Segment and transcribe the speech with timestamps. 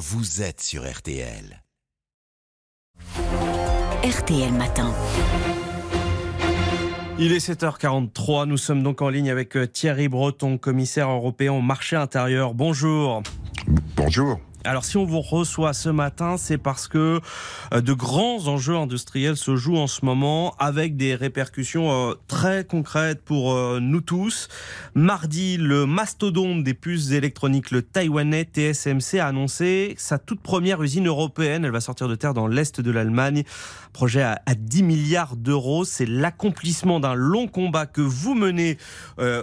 [0.00, 1.62] vous êtes sur RTL.
[4.02, 4.94] RTL Matin.
[7.18, 11.60] Il est 7h43, nous sommes donc en ligne avec euh, Thierry Breton, commissaire européen au
[11.60, 12.54] marché intérieur.
[12.54, 13.22] Bonjour.
[13.94, 14.40] Bonjour.
[14.64, 17.20] Alors si on vous reçoit ce matin, c'est parce que
[17.72, 22.64] euh, de grands enjeux industriels se jouent en ce moment avec des répercussions euh, très
[22.64, 24.48] concrètes pour euh, nous tous.
[24.94, 31.06] Mardi, le mastodonte des puces électroniques, le taïwanais TSMC, a annoncé sa toute première usine
[31.06, 31.64] européenne.
[31.64, 33.44] Elle va sortir de terre dans l'est de l'Allemagne.
[33.94, 35.86] Projet à, 10 milliards d'euros.
[35.86, 38.78] C'est l'accomplissement d'un long combat que vous menez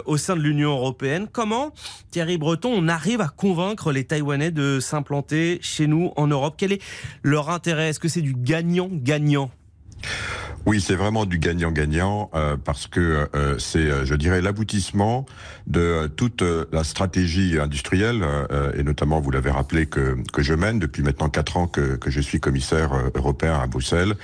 [0.06, 1.28] au sein de l'Union européenne.
[1.30, 1.74] Comment,
[2.12, 6.56] Thierry Breton, on arrive à convaincre les Taïwanais de s'implanter planter chez nous en Europe.
[6.58, 6.82] Quel est
[7.24, 7.90] leur intérêt?
[7.90, 9.52] Est-ce que c'est du gagnant-gagnant?
[10.68, 15.26] Oui, c'est vraiment du gagnant-gagnant euh, parce que euh, c'est, euh, je dirais, l'aboutissement
[15.66, 18.24] de toute la stratégie industrielle
[18.78, 22.10] et notamment, vous l'avez rappelé, que, que je mène depuis maintenant quatre ans que, que
[22.10, 24.16] je suis commissaire européen à Bruxelles,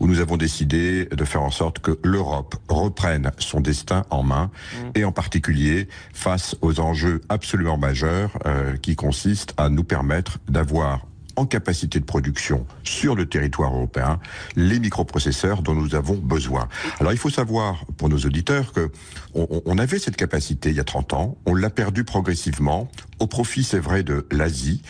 [0.00, 4.50] où nous avons décidé de faire en sorte que l'Europe reprenne son destin en main
[4.72, 4.98] mmh.
[4.98, 8.38] et en particulier face aux enjeux absolument majeurs
[8.80, 14.18] qui consistent à nous permettre d'avoir en capacité de production sur le territoire européen
[14.56, 16.68] les microprocesseurs dont nous avons besoin.
[17.00, 18.90] Alors il faut savoir pour nos auditeurs que
[19.34, 23.64] on, avait cette capacité il y a 30 ans, on l'a perdu progressivement au profit,
[23.64, 24.82] c'est vrai, de l'Asie,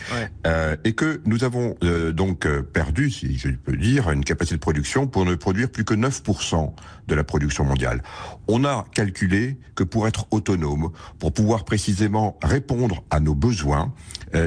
[0.45, 4.55] euh, et que nous avons euh, donc euh, perdu, si je peux dire, une capacité
[4.55, 6.73] de production pour ne produire plus que 9%
[7.07, 8.03] de la production mondiale.
[8.47, 13.93] On a calculé que pour être autonome, pour pouvoir précisément répondre à nos besoins,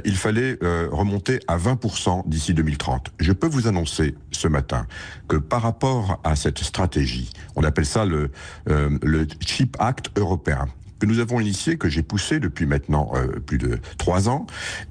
[0.05, 0.59] il fallait
[0.91, 1.90] remonter à 20%
[2.27, 3.13] d'ici 2030.
[3.19, 4.87] Je peux vous annoncer ce matin
[5.29, 8.31] que par rapport à cette stratégie, on appelle ça le,
[8.67, 10.69] le Chip Act européen,
[11.01, 14.47] que nous avons initié, que j'ai poussé depuis maintenant euh, plus de trois ans,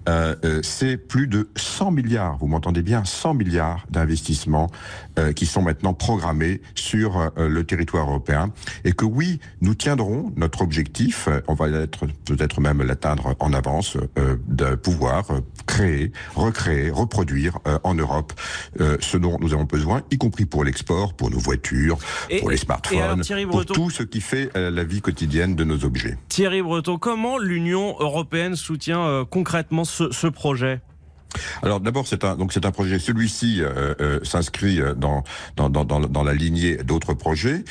[0.09, 4.69] euh, euh, c'est plus de 100 milliards, vous m'entendez bien, 100 milliards d'investissements
[5.35, 8.53] qui sont maintenant programmés sur le territoire européen.
[8.85, 13.97] Et que oui, nous tiendrons notre objectif, on va être peut-être même l'atteindre en avance,
[14.47, 15.25] de pouvoir
[15.67, 18.31] créer, recréer, reproduire en Europe
[18.77, 21.97] ce dont nous avons besoin, y compris pour l'export, pour nos voitures,
[22.39, 23.21] pour les smartphones,
[23.51, 25.98] pour tout ce qui fait la vie quotidienne de nos objets.
[26.27, 30.81] Thierry Breton, comment l'Union européenne soutient euh, concrètement ce projet?
[31.61, 32.99] Alors d'abord c'est un donc c'est un projet.
[32.99, 35.23] Celui-ci euh, euh, s'inscrit euh, dans
[35.55, 37.63] dans, dans dans la lignée d'autres projets.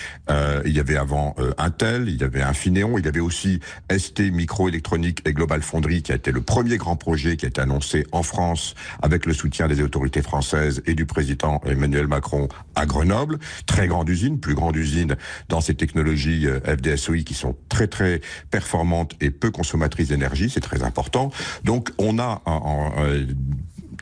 [0.65, 3.61] il y avait avant Intel, il y avait Infineon, il y avait aussi
[3.97, 7.61] ST Microélectronique et Global Foundry qui a été le premier grand projet qui a été
[7.61, 12.87] annoncé en France avec le soutien des autorités françaises et du président Emmanuel Macron à
[12.87, 13.39] Grenoble.
[13.67, 15.17] Très grande usine, plus grande usine
[15.49, 18.21] dans ces technologies FDSOI qui sont très très
[18.51, 20.51] performantes et peu consommatrices d'énergie.
[20.51, 21.31] C'est très important.
[21.65, 22.93] Donc on a en,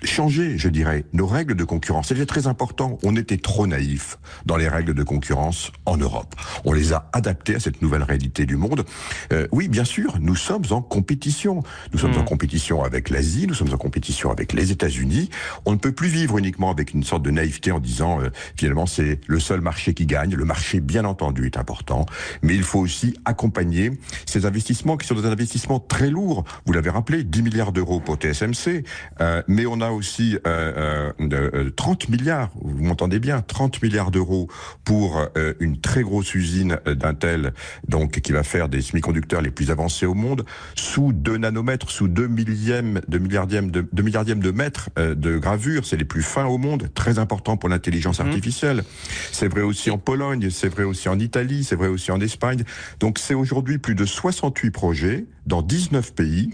[0.05, 2.09] changer, je dirais, nos règles de concurrence.
[2.09, 2.99] C'était très important.
[3.03, 6.35] On était trop naïfs dans les règles de concurrence en Europe.
[6.65, 8.85] On les a adaptées à cette nouvelle réalité du monde.
[9.33, 11.63] Euh, oui, bien sûr, nous sommes en compétition.
[11.93, 12.25] Nous sommes en hmm.
[12.25, 15.31] compétition avec l'Asie, nous sommes en compétition avec les États-Unis.
[15.65, 18.87] On ne peut plus vivre uniquement avec une sorte de naïveté en disant euh, finalement
[18.87, 20.35] c'est le seul marché qui gagne.
[20.35, 22.07] Le marché, bien entendu, est important,
[22.43, 23.93] mais il faut aussi accompagner
[24.27, 26.45] ces investissements qui sont des investissements très lourds.
[26.67, 28.85] Vous l'avez rappelé, 10 milliards d'euros pour TSMC,
[29.21, 34.11] euh, mais on a aussi euh, euh, 30 euh, milliards, vous m'entendez bien, 30 milliards
[34.11, 34.49] d'euros
[34.85, 37.53] pour euh, une très grosse usine d'Intel,
[37.89, 42.09] donc qui va faire des semi-conducteurs les plus avancés au monde, sous 2 nanomètres, sous
[42.09, 46.47] 2 millièmes, 2 milliardièmes de, 2 milliardièmes de mètres de gravure, c'est les plus fins
[46.47, 48.27] au monde, très important pour l'intelligence mmh.
[48.27, 48.85] artificielle.
[49.33, 52.65] C'est vrai aussi en Pologne, c'est vrai aussi en Italie, c'est vrai aussi en Espagne.
[53.01, 56.51] Donc c'est aujourd'hui plus de 68 projets dans 19 pays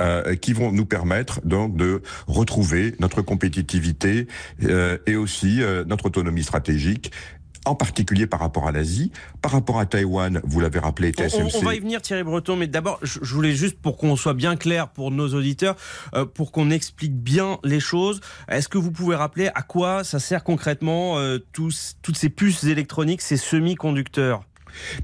[0.00, 4.26] euh, qui vont nous permettre donc de retrouver notre compétitivité
[4.64, 7.12] euh, et aussi euh, notre autonomie stratégique
[7.66, 11.56] en particulier par rapport à l'Asie, par rapport à Taïwan, vous l'avez rappelé, TSMC.
[11.56, 14.56] On, va y venir Thierry Breton, mais d'abord, je, voulais juste pour qu'on soit bien
[14.56, 15.76] clair pour nos auditeurs,
[16.14, 20.18] euh, pour qu'on explique bien les choses, est-ce que vous pouvez rappeler à quoi ça
[20.18, 24.42] sert concrètement euh, tous, toutes ces puces électroniques, ces semi-conducteurs?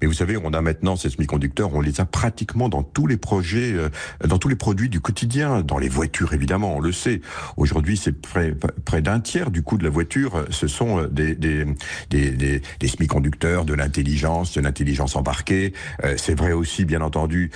[0.01, 3.17] Mais vous savez, on a maintenant ces semi-conducteurs, on les a pratiquement dans tous les
[3.17, 3.89] projets, euh,
[4.27, 7.21] dans tous les produits du quotidien, dans les voitures évidemment, on le sait.
[7.57, 8.55] Aujourd'hui, c'est près,
[8.85, 11.65] près d'un tiers du coût de la voiture, euh, ce sont euh, des, des,
[12.11, 15.73] des, des, semi-conducteurs, de l'intelligence, de l'intelligence embarquée.
[16.17, 17.51] c'est vrai aussi, bien entendu,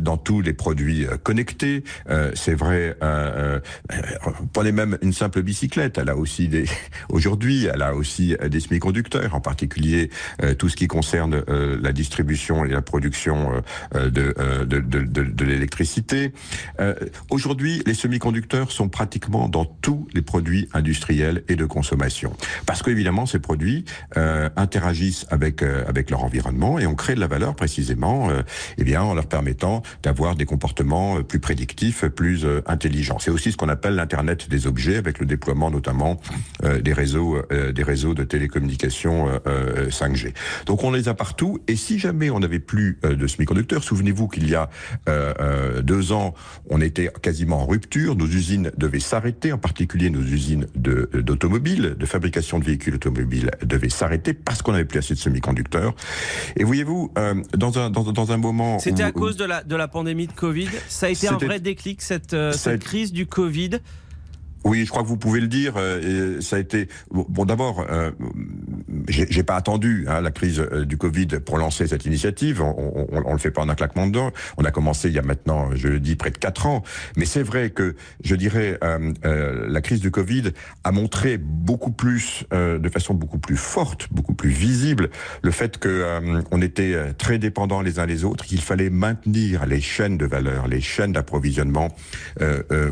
[0.00, 1.84] dans tous les produits connectés.
[2.34, 2.96] c'est vrai,
[4.52, 6.64] prenez même une simple bicyclette, elle a aussi des,
[7.10, 10.10] aujourd'hui, elle a aussi des semi-conducteurs, en particulier
[10.58, 16.32] tout ce qui concerne concerne la distribution et la production de, de, de, de l'électricité.
[17.30, 22.32] Aujourd'hui, les semi-conducteurs sont pratiquement dans tous les produits industriels et de consommation.
[22.66, 23.84] Parce qu'évidemment, ces produits
[24.14, 28.28] interagissent avec, avec leur environnement et on crée de la valeur précisément
[28.78, 33.18] eh bien, en leur permettant d'avoir des comportements plus prédictifs, plus intelligents.
[33.18, 36.20] C'est aussi ce qu'on appelle l'Internet des objets avec le déploiement notamment
[36.64, 39.28] euh, des réseaux euh, des réseaux de télécommunications
[39.88, 40.26] 5G.
[40.26, 40.30] Euh,
[40.66, 44.46] Donc on les a partout et si jamais on n'avait plus de semi-conducteurs, souvenez-vous qu'il
[44.46, 44.68] y a
[45.80, 46.34] deux ans,
[46.68, 52.04] on était quasiment en rupture, nos usines devaient s'arrêter, en particulier nos usines d'automobiles, de,
[52.04, 55.94] fabrication de véhicules automobiles devaient s'arrêter parce qu'on n'avait plus assez de semi-conducteurs.
[56.56, 57.14] Et voyez-vous,
[57.56, 60.32] dans un dans, dans un moment, c'était à cause de la de la pandémie de
[60.32, 63.80] Covid, ça a été un vrai déclic cette cette crise du Covid?
[64.64, 65.74] Oui, je crois que vous pouvez le dire.
[65.76, 67.44] Euh, et ça a été bon.
[67.44, 68.10] D'abord, euh,
[69.08, 72.62] j'ai pas attendu hein, la crise euh, du Covid pour lancer cette initiative.
[72.62, 74.32] On, on, on le fait pas en un claquement de doigts.
[74.56, 76.82] On a commencé il y a maintenant, je le dis, près de quatre ans.
[77.16, 80.52] Mais c'est vrai que je dirais euh, euh, la crise du Covid
[80.84, 85.10] a montré beaucoup plus, de façon beaucoup plus forte, beaucoup plus visible,
[85.42, 86.20] le fait que
[86.50, 90.68] on était très dépendants les uns les autres, qu'il fallait maintenir les chaînes de valeur,
[90.68, 91.94] les chaînes d'approvisionnement,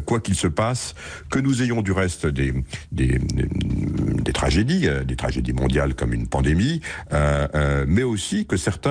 [0.06, 0.94] quoi qu'il se passe,
[1.30, 2.52] que nous ayons du reste des,
[2.90, 6.80] des, des tragédies, euh, des tragédies mondiales comme une pandémie,
[7.12, 8.82] euh, euh, mais aussi que certains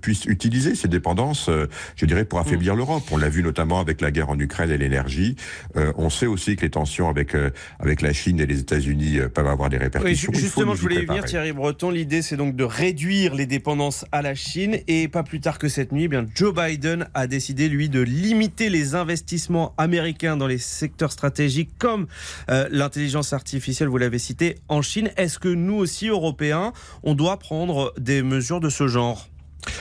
[0.00, 1.50] puissent utiliser ces dépendances,
[1.96, 2.78] je dirais, pour affaiblir mm.
[2.78, 3.02] l'Europe.
[3.10, 5.34] On l'a vu notamment avec la guerre en Ukraine et l'énergie.
[5.74, 7.34] on sait aussi que les tensions avec
[7.80, 10.32] avec la Chine et les États-Unis peuvent avoir des répercussions.
[10.32, 11.90] justement, je voulais y venir, Thierry Breton.
[11.90, 14.78] L'idée, c'est donc de réduire les dépendances à la Chine.
[14.86, 18.00] Et pas plus tard que cette nuit, eh bien Joe Biden a décidé, lui, de
[18.00, 22.06] limiter les investissements américains dans les secteurs stratégiques comme
[22.48, 25.10] euh, l'intelligence artificielle, vous l'avez cité, en Chine.
[25.16, 26.72] Est-ce que nous aussi, Européens,
[27.02, 29.28] on doit prendre des mesures de ce genre.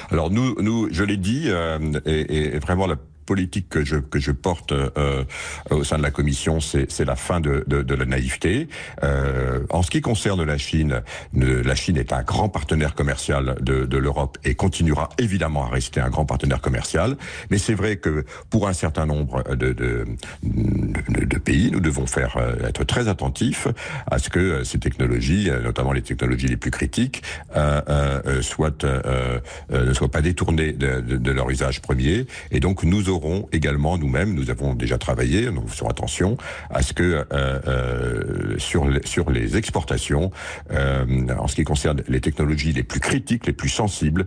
[0.10, 2.96] Alors nous, nous, je l'ai dit, euh, et, et, vraiment la
[3.30, 5.24] politique que je, que je porte euh,
[5.70, 8.68] au sein de la Commission, c'est la fin de, de, la naïveté.
[9.04, 11.04] Euh, en ce qui concerne la Chine,
[11.34, 16.02] la Chine est un grand partenaire commercial de, de l'Europe et continuera évidemment à rester
[16.02, 17.18] un grand partenaire commercial.
[17.52, 22.68] Mais c'est vrai que pour un certain nombre de, de, pays, nous devons faire euh,
[22.68, 23.68] être très attentifs
[24.10, 27.22] à ce que ces technologies, euh, notamment les technologies les plus critiques,
[27.56, 29.40] euh, euh, soient, euh,
[29.70, 32.26] ne soient pas détournées de, de, leur usage premier.
[32.52, 33.10] Et donc nous
[33.52, 36.38] également nous-mêmes, nous avons déjà travaillé, nous faisons attention
[36.70, 37.26] à ce que euh,
[37.68, 40.32] euh, sur, les, sur les exportations,
[40.72, 41.06] euh,
[41.38, 44.26] en ce qui concerne les technologies les plus critiques, les plus sensibles,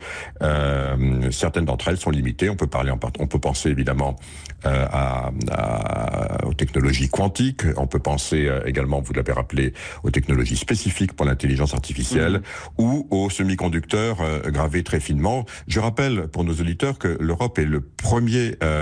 [1.30, 2.50] certaines d'entre elles sont limitées.
[2.50, 4.16] On peut parler, en, on peut penser évidemment
[4.64, 5.30] à,
[6.44, 7.62] aux technologies quantiques.
[7.76, 9.72] On peut penser également, vous l'avez rappelé,
[10.02, 12.34] aux technologies spécifiques pour l'intelligence artificielle
[12.78, 12.82] mmh.
[12.82, 14.18] ou aux semi-conducteurs
[14.50, 15.44] gravés très finement.
[15.66, 18.81] Je rappelle pour nos auditeurs que l'Europe est le premier euh,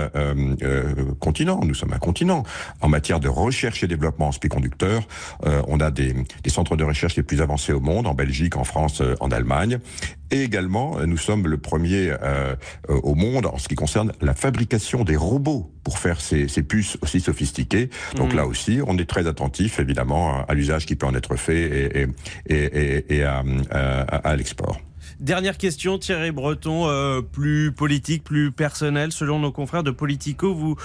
[1.19, 1.59] continent.
[1.63, 2.43] Nous sommes un continent.
[2.81, 5.03] En matière de recherche et développement en semi-conducteurs,
[5.45, 6.13] euh, on a des,
[6.43, 9.79] des, centres de recherche les plus avancés au monde, en Belgique, en France, en Allemagne.
[10.31, 12.13] Et également, nous sommes le premier
[12.87, 16.97] au monde en ce qui concerne la fabrication des robots pour faire ces, ces puces
[17.01, 17.89] aussi sophistiquées.
[18.15, 18.37] Donc mmh.
[18.37, 22.07] là aussi, on est très attentif, évidemment, à l'usage qui peut en être fait et,
[22.45, 24.79] et, et, et à, à, à l'export.
[25.19, 29.11] Dernière question, Thierry Breton, euh, plus politique, plus personnel.
[29.11, 30.75] Selon nos confrères de Politico, vous,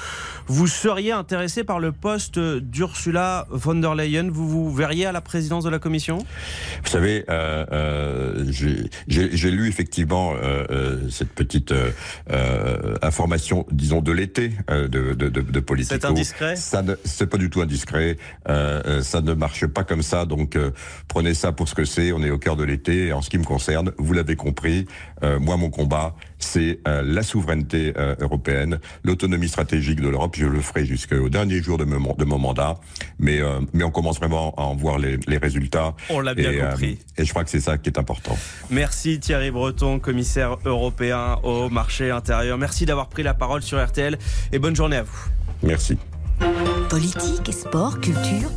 [0.46, 4.30] vous seriez intéressé par le poste d'Ursula von der Leyen.
[4.30, 6.18] Vous vous verriez à la présidence de la Commission?
[6.84, 8.44] Vous savez, euh, euh,
[9.08, 10.34] j'ai lu effectivement
[11.10, 11.72] cette petite
[13.02, 15.96] information, disons, de l'été de, de, de, de, Politico.
[16.00, 16.54] C'est indiscret?
[16.56, 18.16] C'est pas du tout indiscret.
[18.46, 20.24] ça ne marche pas comme ça.
[20.24, 20.58] Donc,
[21.08, 22.12] prenez ça pour ce que c'est.
[22.12, 23.12] On est au cœur de l'été.
[23.12, 24.86] En ce qui me concerne, vous l'avez compris,
[25.22, 30.34] euh, moi mon combat, c'est euh, la souveraineté euh, européenne, l'autonomie stratégique de l'Europe.
[30.36, 32.78] Je le ferai jusqu'au dernier jour de, de mon mandat,
[33.18, 33.40] mais
[33.72, 35.94] mais on commence vraiment à en voir les, les résultats.
[36.10, 36.98] On l'a bien compris.
[37.16, 38.36] et je crois que c'est ça qui est important.
[38.70, 42.58] Merci Thierry Breton, commissaire européen au marché intérieur.
[42.58, 44.18] Merci d'avoir pris la parole sur RTL
[44.52, 45.28] et bonne journée à vous.
[45.62, 45.98] Merci.
[46.88, 48.50] Politique, sport, culture.